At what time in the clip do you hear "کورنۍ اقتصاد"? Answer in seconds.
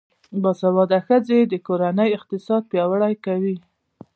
1.67-2.61